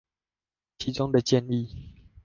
[0.79, 1.69] 其中的建議